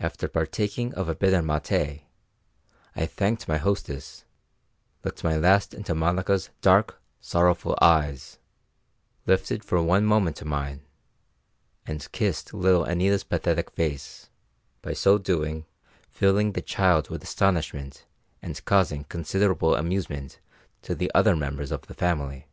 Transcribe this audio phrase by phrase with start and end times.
[0.00, 2.06] After partaking of bitter maté,
[2.96, 4.24] I thanked my hostess,
[5.04, 8.38] looked my last into Monica's dark, sorrowful eyes,
[9.26, 10.80] lifted for one moment to mine,
[11.86, 14.28] and kissed little Anita's pathetic face,
[14.82, 15.66] by so doing
[16.10, 18.06] filling the child with astonishment
[18.42, 20.40] and causing considerable amusement
[20.82, 22.48] to the other members of the family.